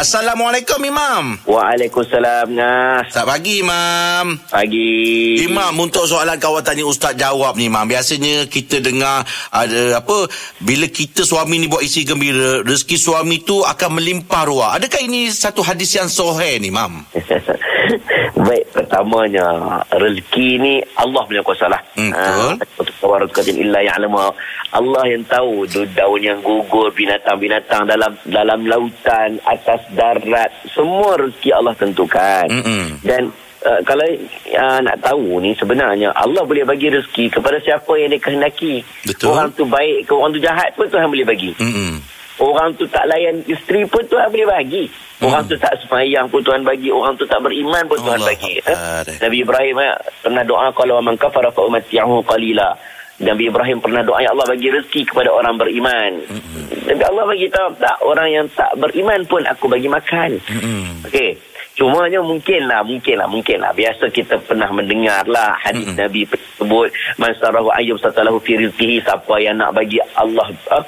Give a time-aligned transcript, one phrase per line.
[0.00, 1.36] Assalamualaikum Imam.
[1.44, 3.12] Waalaikumsalam Ngah.
[3.12, 4.40] Selamat pagi Imam.
[4.48, 4.96] Pagi.
[5.44, 7.84] Imam untuk soalan kawan tanya ustaz jawab ni Imam.
[7.84, 10.24] Biasanya kita dengar ada apa
[10.64, 14.70] bila kita suami ni buat isi gembira, rezeki suami tu akan melimpah ruah.
[14.80, 17.04] Adakah ini satu hadis yang sahih ni Imam?
[18.46, 19.46] Baik, pertamanya
[19.90, 21.80] rezeki ni Allah punya kuasa lah.
[21.96, 22.10] Hmm,
[22.58, 23.58] betul.
[23.60, 24.30] Illa ya'lamu.
[24.70, 31.74] Allah yang tahu daun yang gugur, binatang-binatang dalam dalam lautan, atas darat, semua rezeki Allah
[31.74, 32.46] tentukan.
[32.46, 33.02] Mm-mm.
[33.02, 33.34] Dan
[33.66, 34.06] uh, kalau
[34.54, 38.84] uh, nak tahu ni sebenarnya Allah boleh bagi rezeki kepada siapa yang dia kehendaki.
[39.06, 39.34] Betul.
[39.34, 41.50] Orang tu baik ke orang tu jahat pun Tuhan boleh bagi.
[41.58, 41.92] Mm-mm.
[42.40, 44.84] Orang tu tak layan isteri pun Tuhan boleh bagi.
[45.20, 46.88] Orang tu tak semayang pun Tuhan bagi.
[46.88, 48.56] Orang tu tak beriman pun Tuhan Allah bagi.
[48.64, 48.76] Eh?
[49.20, 49.92] Nabi Ibrahim eh,
[50.24, 52.72] pernah doa kalau man kafara fa umatiyahu qalila.
[53.20, 56.24] Nabi Ibrahim pernah doa ya Allah bagi rezeki kepada orang beriman.
[56.88, 60.40] Nabi Allah bagi tahu tak orang yang tak beriman pun aku bagi makan.
[60.40, 61.04] Mm-mm.
[61.04, 61.36] Okey.
[61.76, 63.72] Cumanya mungkin lah, mungkin lah, mungkin lah.
[63.76, 66.00] Biasa kita pernah mendengar lah hadis Mm-mm.
[66.00, 66.88] Nabi tersebut.
[67.20, 68.56] Man sarahu ayyub satalahu fi.
[68.56, 70.84] Siapa yang nak bagi Allah, uh,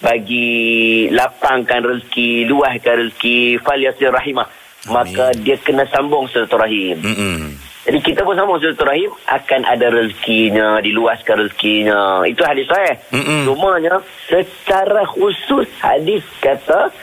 [0.00, 4.46] bagi lapangkan rezeki, luahkan rezeki, fal yasir rahimah.
[4.86, 7.02] Maka dia kena sambung silaturahim.
[7.02, 7.58] Mm-mm.
[7.86, 12.22] Jadi kita pun sambung silaturahim akan ada rezekinya, diluaskan rezekinya.
[12.22, 12.94] Itu hadis saya.
[13.10, 13.50] Mm-mm.
[13.50, 13.98] Cumanya
[14.30, 16.94] secara khusus hadis kata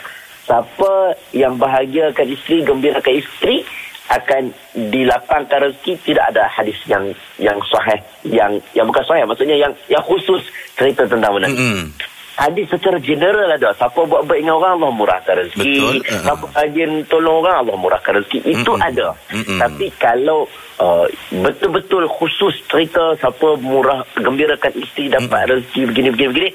[0.48, 3.64] siapa yang bahagiakan isteri, gembirakan isteri
[4.12, 4.52] akan
[4.92, 10.04] dilapangkan rezeki tidak ada hadis yang yang sahih yang yang bukan sahih maksudnya yang yang
[10.04, 10.44] khusus
[10.76, 11.88] cerita tentang benda ni.
[12.34, 13.70] Hadis secara general ada.
[13.78, 15.62] Siapa buat baik dengan orang, Allah murahkan rezeki.
[15.62, 15.96] Betul.
[16.02, 16.24] Uh-huh.
[16.26, 18.40] Siapa rajin tolong orang, Allah murahkan rezeki.
[18.42, 18.90] Itu Mm-mm.
[18.90, 19.08] ada.
[19.30, 19.60] Mm-mm.
[19.62, 20.50] Tapi kalau
[20.82, 26.50] uh, betul-betul khusus cerita siapa murah, gembirakan isteri dapat rezeki begini-begini, begini,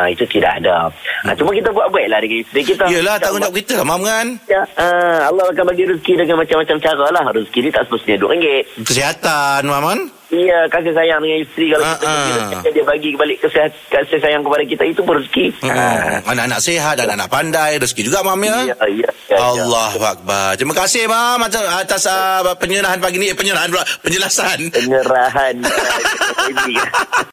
[0.00, 0.88] uh, itu tidak ada.
[1.28, 2.84] Uh, cuma kita buat baiklah dengan isteri kita.
[2.88, 4.26] Yelah Kita tanggungjawab kita lah Mam kan.
[4.48, 7.24] Ya, uh, Allah akan bagi rezeki dengan macam-macam cara lah.
[7.36, 8.46] Rezeki ni tak semestinya RM2.
[8.80, 10.00] Kesihatan Mam kan.
[10.28, 11.72] Iya, kasih sayang dengan isteri.
[11.72, 14.84] Kalau Ah, kita gembirakan, dia bagi balik kesihat, kasih sayang kepada kita.
[14.84, 15.56] Itu pun rezeki.
[15.64, 16.28] Mm-mm.
[16.28, 18.68] Anak-anak sihat, anak-anak pandai, rezeki juga Mam ya.
[18.68, 19.36] Ya, ya, ya, ya.
[19.40, 20.52] Allah Akbar.
[20.60, 23.32] Terima kasih Mam atas, atas uh, penyerahan pagi ni.
[23.32, 23.88] Eh, penyerahan pula.
[24.04, 24.68] Penjelasan.
[24.68, 25.54] penyerahan.